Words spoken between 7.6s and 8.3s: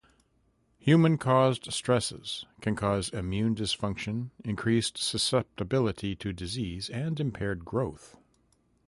growth.